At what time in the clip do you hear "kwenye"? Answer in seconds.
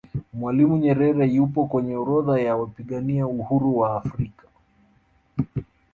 1.67-1.93